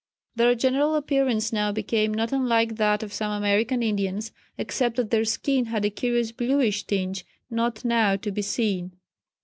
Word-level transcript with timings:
Their 0.35 0.55
general 0.55 0.95
appearance 0.95 1.53
now 1.53 1.71
became 1.71 2.11
not 2.11 2.31
unlike 2.33 2.77
that 2.77 3.03
of 3.03 3.13
some 3.13 3.31
American 3.31 3.83
Indians, 3.83 4.31
except 4.57 4.95
that 4.95 5.11
their 5.11 5.25
skin 5.25 5.65
had 5.65 5.85
a 5.85 5.91
curious 5.91 6.31
bluish 6.31 6.85
tinge 6.85 7.23
not 7.51 7.85
now 7.85 8.15
to 8.15 8.31
be 8.31 8.41
seen. 8.41 8.93